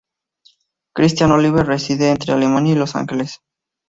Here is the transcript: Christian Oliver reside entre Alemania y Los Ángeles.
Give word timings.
Christian 0.95 1.29
Oliver 1.31 1.63
reside 1.63 2.09
entre 2.09 2.33
Alemania 2.33 2.73
y 2.73 2.75
Los 2.75 2.95
Ángeles. 2.95 3.39